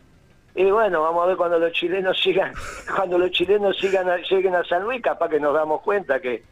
[0.58, 2.52] Y bueno, vamos a ver cuando los chilenos sigan,
[2.96, 6.42] cuando los chilenos sigan lleguen a San Luis, capaz que nos damos cuenta que,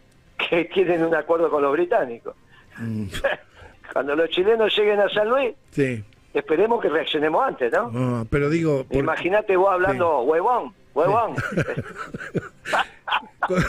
[0.49, 2.35] que tienen un acuerdo con los británicos.
[2.79, 3.07] Mm,
[3.93, 7.91] Cuando los chilenos lleguen a San Luis, sí, esperemos que reaccionemos antes, ¿no?
[7.95, 8.85] Ah, pero digo...
[8.85, 11.35] por- Imagínate vos hablando, huevón, huevón.
[13.41, 13.63] con,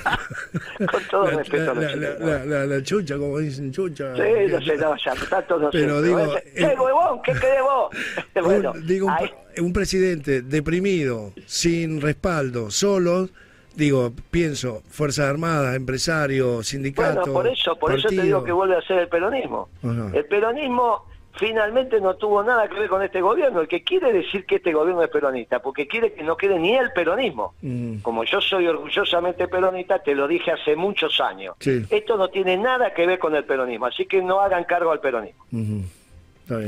[0.88, 2.20] Con todo la, respeto a la- la- chilenos.
[2.20, 4.16] la- la- la chucha, como dicen chucha.
[4.16, 7.96] Sí, no sé, no, ya, tanto no Pero digo, "Eh, huevón, ¿qué querés vos?
[8.44, 13.30] bueno, un, digo, un, un presidente deprimido, sin respaldo, solo,
[13.76, 17.16] digo, pienso, Fuerzas Armadas, empresarios, sindicatos.
[17.28, 19.70] Bueno, por eso, por eso te digo que vuelve a ser el peronismo.
[20.14, 21.06] El peronismo
[21.38, 24.74] finalmente no tuvo nada que ver con este gobierno, el que quiere decir que este
[24.74, 27.54] gobierno es peronista, porque quiere que no quede ni el peronismo.
[27.62, 31.56] Mm, Como yo soy orgullosamente peronista, te lo dije hace muchos años.
[31.60, 31.86] Sí.
[31.90, 35.00] Esto no tiene nada que ver con el peronismo, así que no hagan cargo al
[35.00, 35.44] peronismo.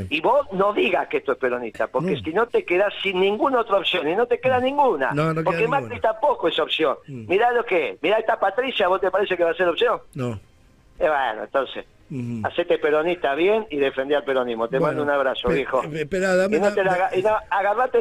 [0.10, 3.62] Y vos no digas que esto es peronista, porque si no te quedas sin ninguna
[3.62, 5.12] otra opción, y no te queda ninguna.
[5.43, 6.97] porque Macri tampoco es opción.
[7.08, 7.27] Mm.
[7.29, 8.03] Mirá lo que es.
[8.03, 9.99] Mirá esta Patricia, ¿vos te parece que va a ser opción?
[10.15, 10.34] No.
[10.99, 11.86] Eh, bueno, entonces,
[12.43, 14.67] hacete peronista bien y defendí al peronismo.
[14.67, 15.83] Te mando un abrazo, viejo.
[15.83, 16.83] Espera, dame, y no te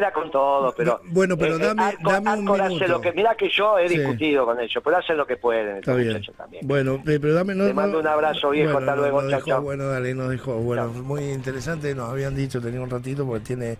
[0.00, 1.00] la, con todo, pero...
[1.04, 2.86] Bueno, pero eh, dame, eh, dame un minuto.
[2.86, 5.78] Lo que, mirá que yo he discutido con ellos, pero hacen lo que pueden.
[5.78, 6.22] Está bien.
[6.36, 6.66] También.
[6.66, 7.54] Bueno, pero dame...
[7.54, 9.62] te mando un abrazo, viejo, hasta luego, chao, chao.
[9.62, 10.54] Bueno, dale, nos dejó.
[10.56, 13.78] Bueno, muy interesante, nos habían dicho, tenía un ratito, porque tiene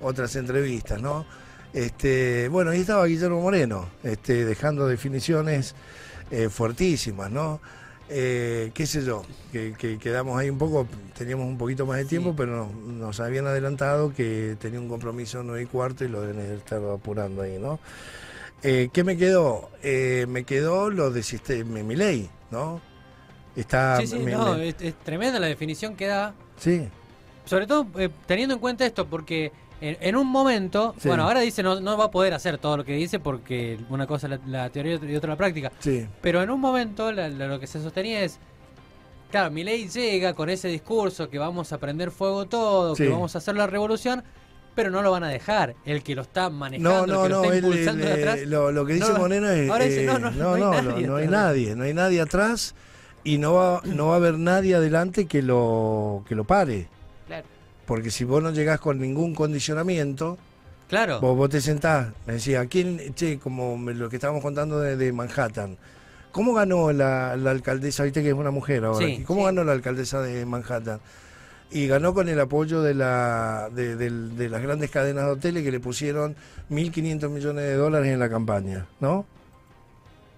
[0.00, 1.24] otras entrevistas, ¿no?
[1.72, 5.74] Este, bueno, ahí estaba Guillermo Moreno, este, dejando definiciones
[6.30, 7.60] eh, fuertísimas, ¿no?
[8.10, 10.86] Eh, qué sé yo, que, quedamos ahí un poco,
[11.16, 15.62] teníamos un poquito más de tiempo, pero nos, habían adelantado que tenía un compromiso 9
[15.62, 17.78] y cuarto y lo deben estar apurando ahí, ¿no?
[18.62, 19.70] Eh, ¿Qué me quedó?
[19.82, 22.80] Eh, me quedó lo de sistema, mi ley, ¿no?
[23.56, 26.34] Está, sí, sí, no, es, tremenda la definición que da.
[26.58, 26.88] Sí.
[27.46, 27.86] Sobre todo
[28.26, 29.52] teniendo en cuenta esto, porque
[29.84, 32.94] en, un momento, bueno, ahora dice no, no va a poder hacer todo lo que
[32.94, 35.72] dice porque una cosa es la, teoría y otra la práctica.
[35.78, 36.06] Sí.
[36.22, 38.38] Pero en un momento lo que se sostenía es,
[39.30, 43.34] claro, mi ley llega con ese discurso que vamos a prender fuego todo, que vamos
[43.34, 44.24] a hacer la revolución,
[44.74, 45.74] pero no lo van a dejar.
[45.84, 48.40] El que lo está manejando, no, el que lo está impulsando de atrás.
[48.46, 49.70] Lo, que dice Moreno es.
[49.70, 52.74] Ahora dice, no, no, no, no, no, hay nadie, no hay nadie atrás
[53.22, 56.88] y no va, no va a haber nadie adelante que lo, que lo pare.
[57.86, 60.38] Porque si vos no llegás con ningún condicionamiento,
[60.88, 61.20] claro.
[61.20, 65.76] vos, te sentás, me decía, ¿quién, che, como lo que estábamos contando de, Manhattan,
[66.32, 70.46] ¿cómo ganó la, alcaldesa, viste que es una mujer ahora, ¿cómo ganó la alcaldesa de
[70.46, 71.00] Manhattan?
[71.70, 75.80] Y ganó con el apoyo de, la, de, las grandes cadenas de hoteles que le
[75.80, 76.36] pusieron
[76.70, 79.26] 1.500 millones de dólares en la campaña, ¿no?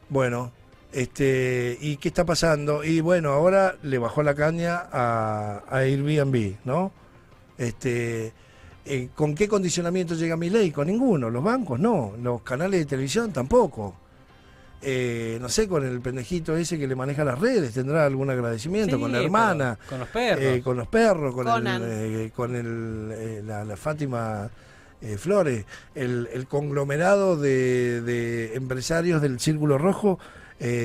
[0.09, 0.53] Bueno,
[0.93, 2.83] este, ¿y qué está pasando?
[2.83, 6.91] Y bueno, ahora le bajó la caña a, a Airbnb, ¿no?
[7.59, 8.33] Este,
[8.89, 10.71] eh, ¿Con qué condicionamiento llega mi ley?
[10.71, 11.29] Con ninguno.
[11.29, 12.13] Los bancos no.
[12.23, 13.95] Los canales de televisión tampoco.
[14.81, 19.01] Eh, no sé, con el pendejito ese que le maneja las redes, tendrá algún agradecimiento,
[19.01, 23.77] con la hermana, con los perros, eh, con los perros, con, el, con el, la,
[23.77, 24.49] Fátima
[25.17, 25.65] Flores,
[25.95, 30.21] el, conglomerado de, empresarios del Círculo Rojo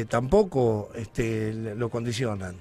[0.08, 2.56] tampoco este, lo condicionan.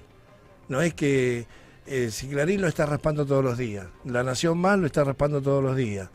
[0.67, 1.47] No es que
[1.85, 5.41] eh, si Clarín lo está raspando todos los días, La Nación Más lo está raspando
[5.41, 6.09] todos los días,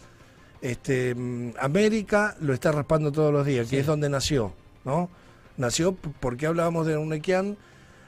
[0.60, 4.52] este, mm, América lo está raspando todos los días, que es donde nació,
[4.84, 5.10] ¿no?
[5.56, 7.56] Nació porque hablábamos de Unequian,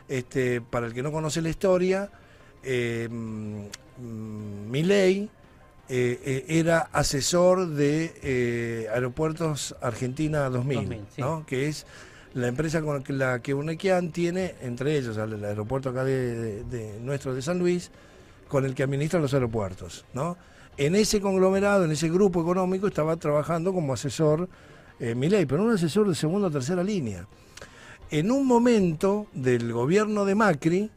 [0.08, 2.10] este, para el que no conoce la historia,
[2.62, 5.28] eh, mm, Milei
[5.88, 11.46] eh, era asesor de Aeropuertos Argentina 2000, ¿no?
[11.46, 11.86] que es
[12.34, 17.42] la empresa con la que Unequian tiene, entre ellos el aeropuerto acá de, nuestro de
[17.42, 17.90] San Luis,
[18.48, 20.04] con el que administra los aeropuertos.
[20.14, 20.36] ¿no?
[20.76, 24.48] En ese conglomerado, en ese grupo económico, estaba trabajando como asesor
[25.00, 27.26] eh, Milei, pero un asesor de segunda o tercera línea.
[28.10, 30.90] En un momento del gobierno de Macri,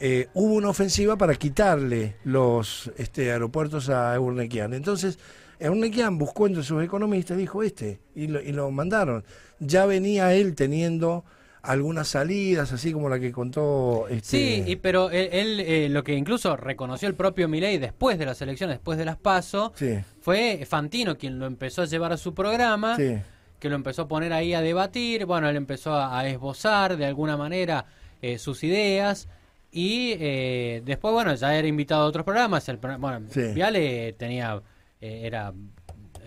[0.00, 4.74] eh, hubo una ofensiva para quitarle los este, aeropuertos a Eurnequian.
[4.74, 5.18] Entonces,
[5.58, 9.24] Eurnequian buscó entre sus economistas, dijo este, y lo, y lo mandaron
[9.66, 11.24] ya venía él teniendo
[11.62, 14.08] algunas salidas, así como la que contó.
[14.08, 14.64] Este...
[14.64, 18.76] Sí, pero él, eh, lo que incluso reconoció el propio Milei después de las elecciones,
[18.76, 19.72] después de las PASO,
[20.20, 24.32] fue Fantino quien lo empezó a llevar a su programa, que lo empezó a poner
[24.32, 27.86] ahí a debatir, bueno, él empezó a, esbozar de alguna manera
[28.20, 29.28] eh, sus ideas.
[29.74, 32.68] Y eh, después, bueno, ya era invitado a otros programas.
[32.68, 33.20] El, bueno,
[33.54, 34.60] Viale tenía,
[35.02, 35.52] era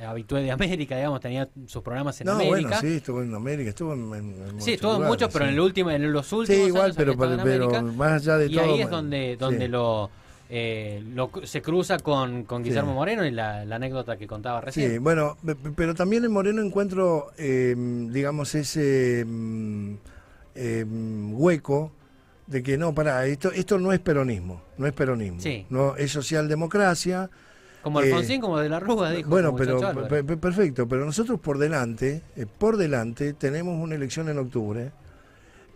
[0.03, 2.51] habitué de América, digamos, tenía sus programas en América.
[2.51, 5.59] Bueno, sí, estuvo en América, estuvo en, en Sí, estuvo en muchos, pero en el
[5.59, 8.65] último, en los últimos Sí, igual, pero, pero, más allá de y todo.
[8.65, 10.09] Y ahí es donde, donde lo,
[10.49, 14.91] eh, lo, se cruza con, con Guillermo Moreno y la, anécdota que contaba recién.
[14.91, 15.37] Sí, bueno,
[15.75, 17.75] pero también en Moreno encuentro, eh,
[18.09, 19.25] digamos, ese
[20.55, 20.85] eh,
[21.31, 21.91] hueco
[22.47, 27.29] de que no, para esto, esto no es peronismo, no es peronismo, no es socialdemocracia
[27.85, 29.29] como Alfonsín, eh, como de la Rúa, dijo.
[29.29, 29.79] Bueno, pero
[30.39, 34.91] perfecto, pero nosotros por delante, eh, por delante, tenemos una elección en octubre.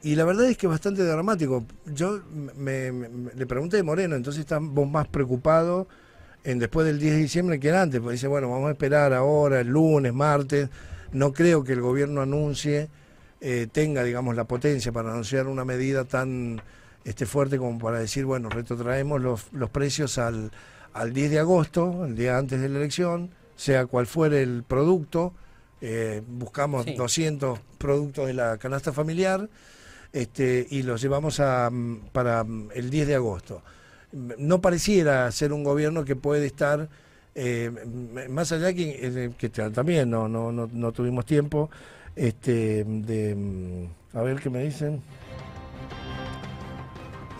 [0.01, 1.67] Y la verdad es que es bastante dramático.
[1.85, 2.19] Yo
[2.57, 2.91] me,
[3.35, 5.85] le pregunté a Moreno, entonces estamos más preocupados
[6.43, 9.59] en después del 10 de diciembre que antes, porque dice, bueno, vamos a esperar ahora,
[9.59, 10.67] el lunes, martes.
[11.11, 12.89] No creo que el gobierno anuncie,
[13.39, 16.59] eh, tenga, digamos, la potencia para anunciar una medida tan
[17.03, 20.49] este, fuerte como para decir, bueno, retrotraemos los, los precios al,
[20.93, 25.33] al 10 de agosto, el día antes de la elección, sea cual fuere el producto,
[25.81, 29.47] eh, buscamos 200 productos de la canasta familiar
[30.11, 33.61] este, y los llevamos a, mm, para mm, el 10 de agosto.
[34.11, 36.89] no pareciera ser un gobierno que puede estar,
[37.35, 37.69] eh,
[38.27, 41.69] más allá que, eh, que también no, no, no, no tuvimos tiempo,
[42.15, 45.01] este, de, mm, a ver qué me dicen.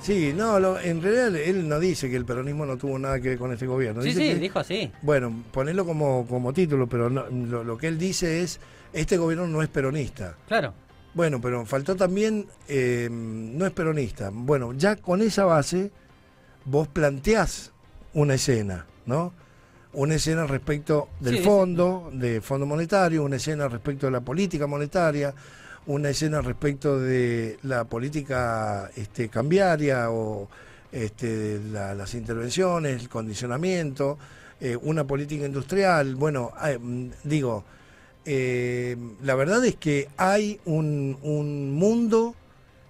[0.02, 3.38] Sí, no, en realidad él no dice que el peronismo no tuvo nada que ver
[3.38, 4.02] con este gobierno.
[4.02, 4.92] Sí, sí, dijo así.
[5.02, 8.60] Bueno, ponerlo como, como título, pero lo, que él dice es,
[8.94, 10.36] este gobierno no es peronista.
[10.48, 10.74] Claro.
[11.14, 14.30] Bueno, pero faltó también, eh, no es peronista.
[14.32, 15.92] Bueno, ya con esa base,
[16.66, 17.74] vos planteás
[18.14, 19.34] una escena, ¿no?
[19.92, 25.34] Una escena respecto del fondo, de fondo monetario, una escena respecto de la política monetaria,
[25.89, 30.47] una escena respecto de la política este, cambiaria o
[30.91, 34.19] este, las intervenciones, el condicionamiento,
[34.62, 36.13] eh, una política industrial.
[36.13, 37.63] Bueno, mm, digo,
[38.23, 42.36] eh, la verdad es que hay un, un mundo,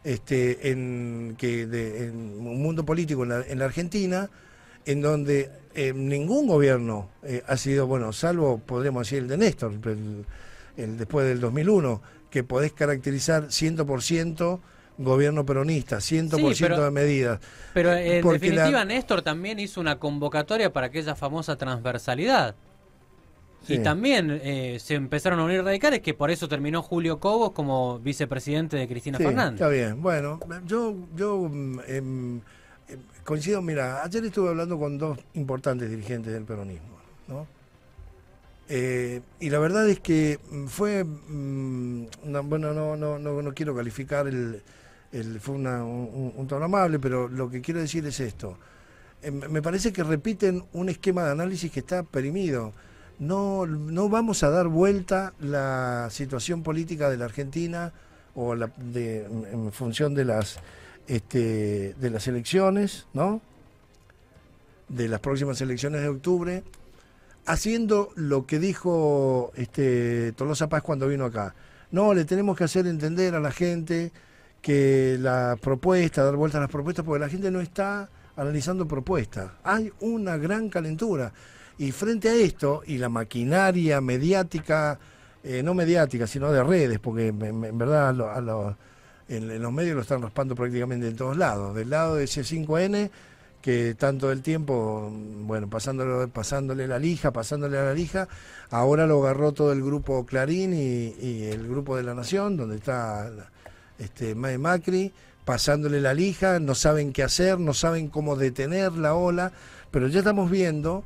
[0.04, 4.30] este, en, que un mundo político en la, Argentina,
[4.86, 7.08] en donde eh, ningún gobierno
[7.48, 9.72] ha sido, bueno, salvo podríamos decir el de Néstor,
[10.76, 14.60] el después del 2001, que podés caracterizar 100%
[15.00, 17.40] gobierno peronista, 100% de medidas.
[17.74, 22.56] Pero en definitiva Néstor también hizo una convocatoria para aquella famosa transversalidad.
[23.68, 28.00] Y también eh, se empezaron a unir radicales, que por eso terminó Julio Cobos como
[28.00, 29.56] vicepresidente de Cristina sí, Fernández.
[29.62, 31.46] Está bien, bueno, yo, yo
[31.88, 32.42] em,
[33.24, 37.46] coincido, mira, ayer estuve hablando con dos importantes dirigentes del peronismo, ¿no?
[38.72, 42.06] Eh, y la verdad es que mm, fue, mm,
[42.44, 44.62] bueno, no, no, no, no, quiero calificar el,
[45.40, 48.58] fue un, tono amable, pero lo que quiero decir es esto.
[49.24, 52.74] Eh, me parece que repiten un esquema de análisis que está perimido.
[53.18, 57.92] No, no vamos a dar vuelta la situación política de la Argentina
[58.36, 60.60] o la, de, en función de las,
[61.08, 63.42] este, de las elecciones, ¿no?
[64.88, 66.64] De las próximas elecciones de octubre
[67.46, 71.56] haciendo lo que dijo este Tolosa Paz cuando vino acá.
[71.92, 74.12] No, le tenemos que hacer entender a la gente
[74.62, 79.52] que la propuesta, dar vuelta a las propuestas, porque la gente no está analizando propuestas.
[79.64, 81.32] Hay una gran calentura.
[81.78, 85.00] Y frente a esto, y la maquinaria mediática,
[85.44, 88.10] eh, no mediática, sino de redes, porque en, verdad
[89.30, 91.74] en, los medios lo están raspando prácticamente en todos lados.
[91.74, 93.10] Del lado de C5N
[93.62, 98.28] que tanto el tiempo, bueno, pasándole, pasándole la lija, pasándole a la lija,
[98.70, 103.30] ahora lo agarró todo el grupo Clarín y, el grupo de la Nación, donde está
[103.98, 105.12] este Macri,
[105.44, 109.52] pasándole la lija, no saben qué hacer, no saben cómo detener la ola,
[109.92, 111.04] pero ya estamos viendo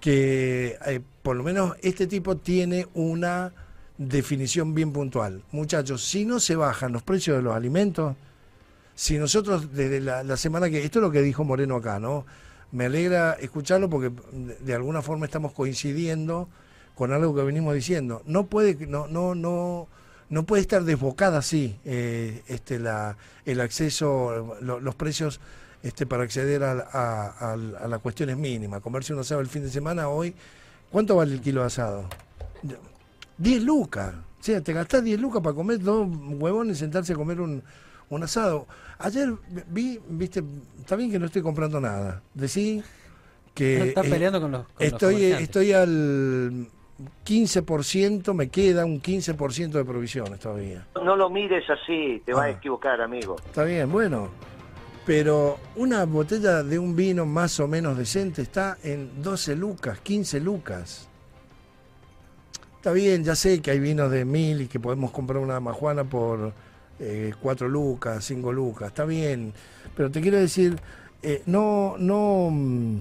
[0.00, 3.52] que eh, por lo menos este tipo tiene una
[3.98, 5.42] definición bien puntual.
[5.52, 8.16] Muchachos, si no se bajan los precios de los alimentos,
[9.00, 12.26] si nosotros desde la, semana que, esto es lo que dijo Moreno acá, ¿no?
[12.70, 14.12] Me alegra escucharlo porque
[14.60, 16.50] de, alguna forma estamos coincidiendo
[16.96, 18.20] con algo que venimos diciendo.
[18.26, 19.88] No puede, no, no, no,
[20.28, 25.40] no puede estar desbocada así eh, este, la, el acceso, los precios
[25.82, 28.82] este, para acceder a, a, las cuestiones mínimas.
[28.82, 30.34] Comerse un asado el fin de semana hoy,
[30.90, 32.04] ¿cuánto vale el kilo de asado?
[33.38, 34.12] 10 lucas.
[34.12, 36.06] O sea, te gastás 10 lucas para comer dos
[36.38, 37.62] huevones y sentarse a comer un,
[38.10, 38.66] un asado.
[39.00, 39.32] Ayer
[39.68, 40.42] vi, viste,
[40.78, 42.22] está bien que no estoy comprando nada.
[42.34, 42.82] Decí
[43.54, 43.88] que...
[43.88, 44.66] Está peleando con los...
[44.78, 46.68] estoy, estoy al
[47.26, 50.86] 15%, me queda un 15% de provisiones todavía.
[51.02, 52.50] No lo mires así, te vas a ah.
[52.50, 53.36] equivocar, amigo.
[53.46, 54.28] Está bien, bueno.
[55.06, 60.40] Pero una botella de un vino más o menos decente está en 12 lucas, 15
[60.40, 61.08] lucas.
[62.76, 66.04] Está bien, ya sé que hay vinos de mil y que podemos comprar una majuana
[66.04, 66.52] por
[67.00, 69.54] eh, cuatro lucas, cinco lucas, está bien,
[69.96, 70.76] pero te quiero decir,
[71.22, 73.00] eh, no, no, mm,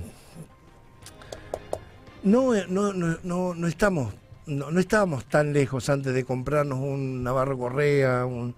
[2.23, 4.13] no, no, no, no, estamos,
[4.45, 8.55] no, no estábamos tan lejos antes de comprarnos un Navarro Correa, un,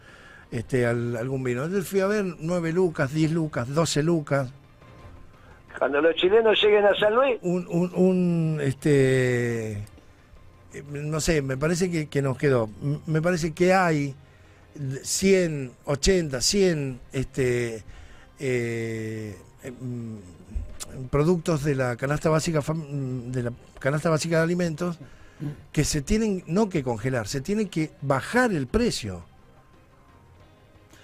[0.52, 1.64] este, algún vino.
[1.64, 4.54] Entonces fui a ver nueve lucas, diez lucas, doce lucas.
[5.80, 7.40] Cuando los chilenos lleguen a San Luis.
[7.42, 12.70] Un, un, un este, eh, no sé, me parece que, que nos quedó.
[13.08, 14.14] Me parece que hay
[15.04, 17.84] 100, 80, 100 este,
[18.40, 20.18] eh, em,
[21.10, 24.98] productos de la canasta básica de la canasta básica de alimentos
[25.72, 29.26] que se tienen no que congelar, se tiene que bajar el precio.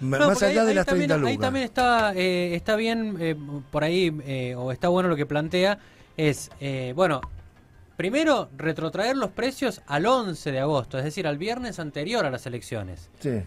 [0.00, 1.30] más allá de las 30 lucas.
[1.30, 3.34] Ahí también está, eh, está bien, eh,
[3.70, 5.80] por ahí, o está bueno lo que plantea,
[6.16, 6.50] es,
[6.94, 7.20] bueno,
[7.96, 12.46] primero retrotraer los precios al 11 de agosto, es decir, al viernes anterior a las
[12.46, 13.10] elecciones.
[13.18, 13.42] Sí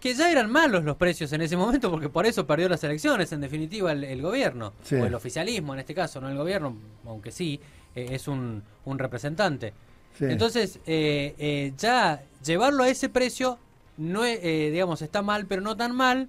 [0.00, 3.32] que ya eran malos los precios en ese momento, porque por eso perdió las elecciones,
[3.32, 7.60] en definitiva, el, gobierno, o el oficialismo en este caso, no el gobierno, aunque sí,
[7.94, 9.72] eh, es un, un representante.
[10.20, 13.58] Entonces, eh, eh, ya llevarlo a ese precio,
[13.98, 16.28] no digamos, está mal, pero no tan mal,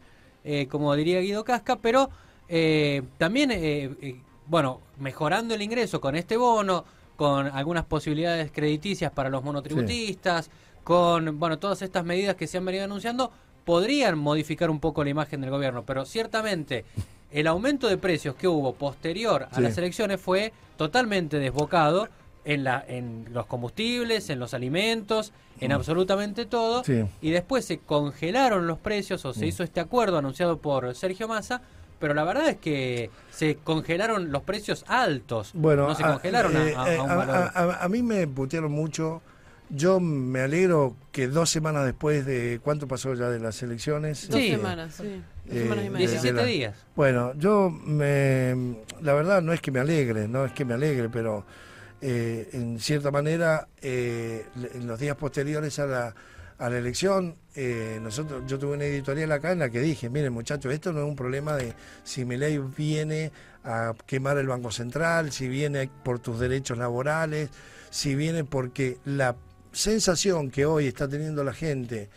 [0.70, 2.10] como diría Guido Casca, pero
[3.18, 4.16] también,
[4.48, 6.86] bueno, mejorando el ingreso con este bono,
[7.18, 10.50] con algunas posibilidades crediticias para los monotributistas,
[10.84, 13.32] con, bueno, todas estas medidas que se han venido anunciando,
[13.68, 16.86] podrían modificar un poco la imagen del gobierno, pero ciertamente
[17.32, 22.08] el aumento de precios que hubo posterior a las elecciones fue totalmente desbocado
[22.46, 25.76] en, la, en los combustibles, en los alimentos, en mm.
[25.76, 26.82] absolutamente todo,
[27.22, 29.50] y después se congelaron los precios o se mm.
[29.50, 31.62] hizo este acuerdo anunciado por Sergio Massa,
[32.00, 36.84] pero la verdad es que se congelaron los precios altos, bueno, no se congelaron a,
[36.84, 39.22] a, eh, a, mí me putearon mucho
[39.70, 42.60] yo me alegro que dos semanas después de.
[42.64, 44.30] ¿Cuánto pasó ya de las elecciones?
[44.30, 45.22] Dos semanas, sí.
[45.46, 46.08] Dos semanas y media.
[46.08, 46.76] 17 días.
[46.96, 48.78] Bueno, yo me.
[49.02, 51.46] La verdad no es que me alegre, no es que me alegre, pero
[52.02, 56.16] eh, en cierta manera, eh, en los días posteriores a la,
[56.60, 60.32] a la elección, eh, nosotros, yo tuve una editorial acá en la que dije: miren,
[60.32, 63.32] muchachos, esto no es un problema de si mi ley viene
[63.64, 67.50] a quemar el Banco Central, si viene por tus derechos laborales,
[67.90, 69.36] si viene porque la
[69.78, 72.10] sensación que hoy está teniendo la gente,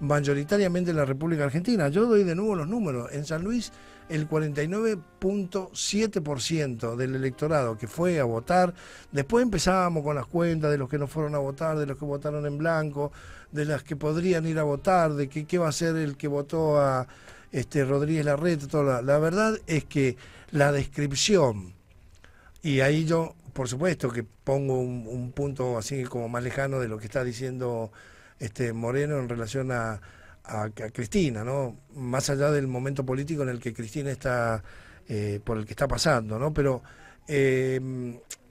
[0.00, 3.72] mayoritariamente en la República Argentina, yo doy de nuevo los números, en San Luis
[4.10, 8.74] el 49.7% del electorado que fue a votar,
[9.10, 12.04] después empezábamos con las cuentas de los que no fueron a votar, de los que
[12.04, 13.10] votaron en blanco,
[13.50, 16.28] de las que podrían ir a votar, de que, qué va a ser el que
[16.28, 17.08] votó a
[17.50, 20.18] este Rodríguez Larreta, toda la verdad es que
[20.50, 21.72] la descripción,
[22.62, 26.98] y ahí yo por supuesto que pongo un, punto así como más lejano de lo
[26.98, 27.90] que está diciendo
[28.38, 29.98] este Moreno en relación a,
[30.92, 31.76] Cristina, ¿no?
[31.96, 34.62] Más allá del momento político en el que Cristina está,
[35.08, 36.54] eh, por el que está pasando, ¿no?
[36.54, 36.84] Pero
[37.26, 37.80] eh,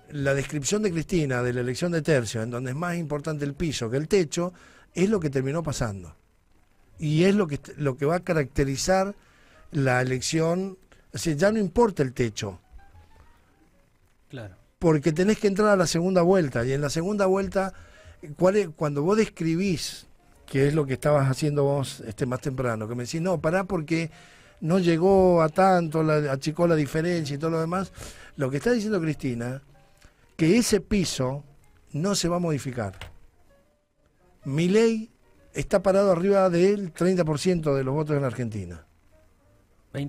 [0.09, 3.53] la descripción de Cristina de la elección de tercio, en donde es más importante el
[3.53, 4.51] piso que el techo,
[4.93, 6.17] es lo que terminó pasando.
[6.99, 9.15] Y es lo que, lo que va a caracterizar
[9.71, 10.77] la elección,
[11.13, 12.59] o sea, ya no importa el techo.
[14.27, 16.63] Claro porque tenés que entrar a la segunda vuelta.
[16.63, 17.73] Y en la segunda vuelta,
[18.37, 20.05] ¿cuál cuando vos describís,
[20.45, 23.63] que es lo que estabas haciendo vos este, más temprano, que me decís, no, pará
[23.63, 24.11] porque
[24.61, 27.91] no llegó a tanto, la, achicó la diferencia y todo lo demás,
[28.37, 29.63] lo que está diciendo Cristina,
[30.37, 31.43] que ese piso
[31.91, 32.93] no se va a modificar.
[34.43, 35.09] Mi ley
[35.55, 38.85] está parado arriba del 30% de los votos en la Argentina.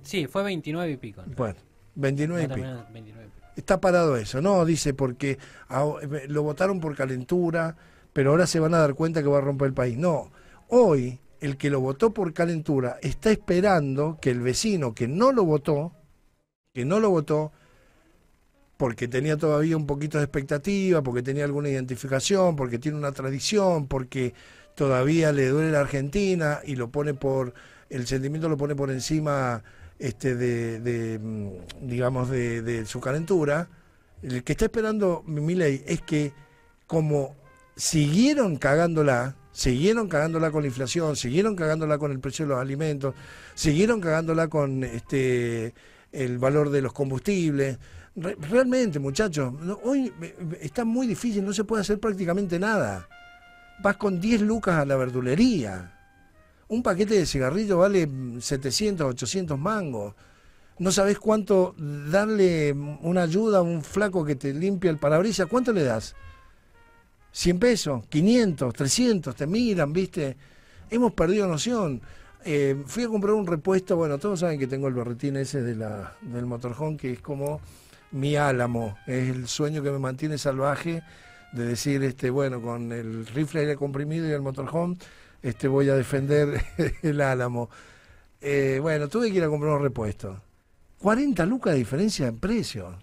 [0.03, 1.23] sí, fue 29 y pico.
[1.35, 1.57] Bueno,
[1.95, 2.87] 29 y pico.
[2.93, 5.38] 29 Está parado eso, no, dice, porque
[5.71, 7.77] eh, lo votaron por calentura,
[8.12, 9.97] pero ahora se van a dar cuenta que va a romper el país.
[9.97, 10.31] No,
[10.69, 15.45] hoy el que lo votó por calentura está esperando que el vecino que no lo
[15.45, 15.92] votó,
[16.75, 17.53] que no lo votó,
[18.77, 23.87] porque tenía todavía un poquito de expectativa, porque tenía alguna identificación, porque tiene una tradición,
[23.87, 24.35] porque
[24.75, 27.55] todavía le duele la Argentina y lo pone por,
[27.88, 29.64] el sentimiento lo pone por encima
[29.99, 33.69] este, de, mm, digamos, de, su calentura,
[34.23, 36.33] el que está esperando mi ley es que
[36.87, 37.37] como
[37.77, 43.15] siguieron cagándola, siguieron cagándola con la inflación, siguieron cagándola con el precio de los alimentos,
[43.55, 45.75] siguieron cagándola con este
[46.13, 47.79] el valor de los combustibles.
[48.15, 50.13] realmente, muchachos, hoy
[50.61, 53.09] está muy difícil, no se puede hacer prácticamente nada.
[53.83, 55.96] Vas con 10 lucas a la verdulería
[56.69, 58.09] un paquete de cigarrillos vale
[58.41, 60.15] 700, 800 mangos.
[60.79, 65.47] No sabes cuánto darle una ayuda a un flaco que te limpia el parabrisas.
[65.47, 66.15] ¿Cuánto le das?
[67.33, 70.37] 100 pesos, 500, 300, te miran, ¿viste?
[70.91, 72.01] Hemos perdido noción.
[72.45, 76.47] Eh, fui a comprar un repuesto, bueno, todos saben que tengo el berretín ese del
[76.47, 77.61] motorhome, que es como
[78.13, 81.03] mi álamo, es el sueño que me mantiene salvaje
[81.53, 84.97] de decir, este, bueno, con el rifle aire comprimido y el motorhome
[85.42, 86.62] este, voy a defender
[87.03, 87.70] el álamo.
[88.40, 90.40] Eh, bueno, tuve que ir a comprar un repuesto.
[90.99, 92.99] 40 lucas de diferencia en precio.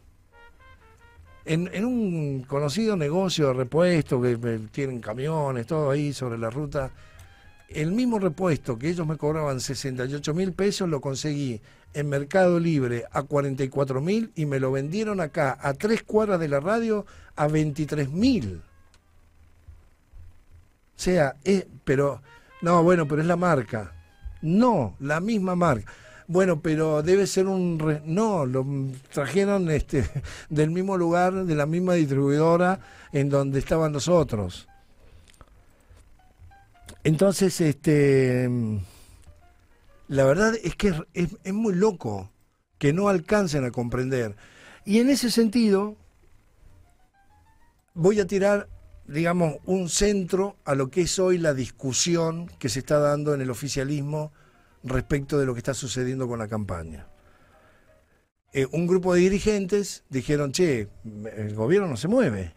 [1.46, 4.38] En, en, un conocido negocio de repuesto que
[4.72, 6.92] tienen camiones, todo ahí sobre la ruta,
[7.70, 11.60] el mismo repuesto que ellos me cobraban 68 mil pesos lo conseguí
[11.94, 16.48] en Mercado Libre a 44 mil y me lo vendieron acá a tres cuadras de
[16.48, 17.06] la radio
[17.36, 18.62] a 23 mil.
[21.04, 21.36] Sea,
[21.84, 22.22] pero,
[22.62, 23.92] no, bueno, pero es la marca.
[24.42, 25.92] No, la misma marca.
[26.30, 28.02] Bueno, pero debe ser un...
[28.06, 28.66] no, lo
[29.12, 30.10] trajeron este,
[30.50, 32.80] del mismo lugar, de la misma distribuidora
[33.12, 34.70] en donde estaban los otros.
[37.04, 38.50] Entonces, este,
[40.08, 42.32] la verdad es que es, muy loco
[42.78, 44.38] que no alcancen a comprender.
[44.86, 45.98] Y en ese sentido,
[47.94, 48.70] voy a tirar,
[49.08, 53.42] digamos, un centro a lo que es hoy la discusión que se está dando en
[53.42, 54.32] el oficialismo
[54.84, 57.08] respecto de lo que está sucediendo con la campaña.
[58.52, 60.88] Eh, un grupo de dirigentes dijeron, che,
[61.36, 62.54] el gobierno no se mueve.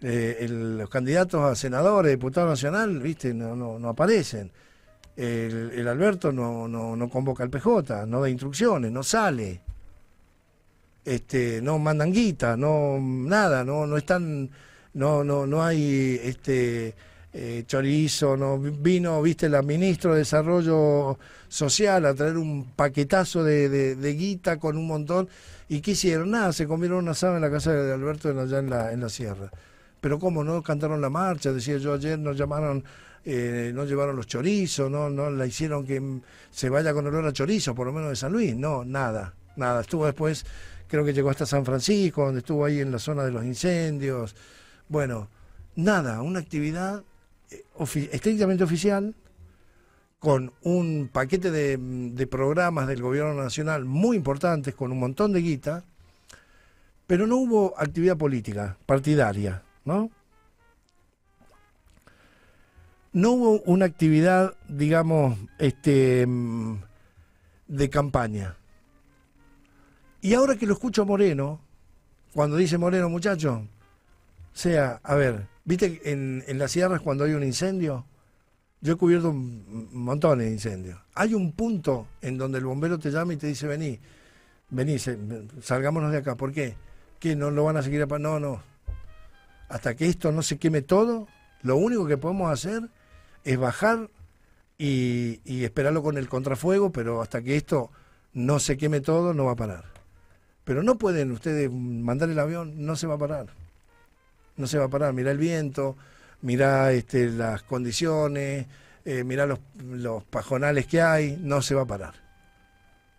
[0.00, 4.52] Eh, los candidatos a senadores, diputado nacional, viste, no, no, no aparecen.
[5.16, 9.60] El, Alberto no, no, convoca al PJ, no da instrucciones, no sale.
[11.04, 14.50] Este, no mandan guita, no nada, no, no están,
[14.94, 16.94] no, no, no hay este
[17.32, 21.18] eh, chorizo, no vino, viste, la ministra de Desarrollo
[21.48, 25.28] Social a traer un paquetazo de, de, guita con un montón.
[25.68, 26.30] ¿Y qué hicieron?
[26.30, 29.08] Nada, se comieron una asado en la casa de Alberto allá en la, en la
[29.08, 29.50] sierra.
[30.00, 32.84] Pero cómo no cantaron la marcha, decía yo ayer, nos llamaron
[33.24, 36.20] eh, no llevaron los chorizos, no, no la hicieron que
[36.50, 39.82] se vaya con olor a chorizo, por lo menos de San Luis, no, nada, nada.
[39.82, 40.44] Estuvo después,
[40.88, 44.34] creo que llegó hasta San Francisco, donde estuvo ahí en la zona de los incendios.
[44.92, 45.28] Bueno,
[45.74, 47.02] nada, una actividad
[47.50, 47.64] eh,
[48.12, 49.14] estrictamente oficial,
[50.18, 55.40] con un paquete de, de, programas del gobierno nacional muy importantes, con un montón de
[55.40, 55.82] guita,
[57.06, 60.10] pero no hubo actividad política, partidaria, ¿no?
[63.14, 66.82] no hubo una actividad, digamos, este, mm,
[67.68, 68.56] de campaña.
[70.20, 71.60] Y ahora que lo escucho a Moreno,
[72.34, 73.81] cuando dice Moreno, muchacho, o
[74.52, 78.06] sea, a ver, ¿viste en, en las sierras cuando hay un incendio?
[78.80, 80.98] Yo he cubierto un montón de incendios.
[81.14, 84.00] Hay un punto en donde el bombero te llama y te dice, vení,
[84.70, 84.96] vení,
[85.60, 86.34] salgámonos de acá.
[86.34, 86.74] ¿Por qué?
[87.20, 87.36] ¿Qué?
[87.36, 88.18] ¿No lo van a seguir a...
[88.18, 88.60] No, no.
[89.68, 91.28] Hasta que esto no se queme todo,
[91.62, 92.90] lo único que podemos hacer
[93.44, 94.10] es bajar
[94.76, 97.90] y, esperarlo con el contrafuego, pero hasta que esto
[98.32, 99.84] no se queme todo, no va a parar.
[100.64, 103.46] Pero no pueden ustedes mandar el avión, no se va a parar.
[104.56, 105.12] No se va a parar.
[105.12, 105.96] Mira el viento,
[106.42, 108.66] mira este, las condiciones,
[109.04, 112.14] eh, mira los, los pajonales que hay, no se va a parar.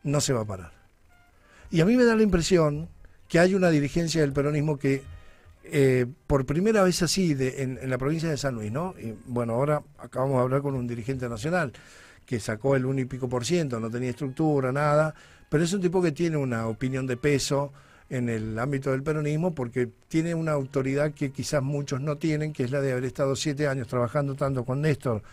[0.04, 0.72] No se va a parar.
[1.72, 2.90] Y a mí me da la impresión
[3.28, 5.04] que hay una dirigencia del peronismo que
[5.64, 8.94] eh, por primera vez así en, la provincia de San Luis, ¿no?
[9.00, 11.72] Y bueno, ahora acabamos de hablar con un dirigente nacional
[12.26, 15.16] que sacó el 1 y pico por ciento, no tenía estructura, nada,
[15.50, 17.72] pero es un tipo que tiene una opinión de peso
[18.14, 22.64] en el ámbito del peronismo porque tiene una autoridad que quizás muchos no tienen, que
[22.64, 25.24] es la de haber estado siete años trabajando tanto con Néstor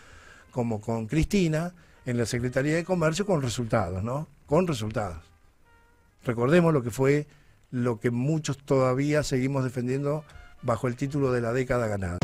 [0.49, 1.75] como con Cristina
[2.07, 4.27] en la Secretaría de Comercio con resultados, ¿no?
[4.47, 5.19] Con resultados.
[6.25, 7.27] Recordemos lo que fue
[7.69, 10.25] lo que muchos todavía seguimos defendiendo
[10.63, 12.17] bajo el título de la década ganada.